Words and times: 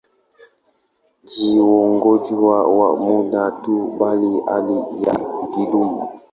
Si 1.31 1.47
ugonjwa 1.69 2.57
wa 2.77 2.89
muda 3.05 3.43
tu, 3.61 3.75
bali 3.99 4.31
hali 4.49 4.75
ya 5.03 5.15
kudumu. 5.51 6.01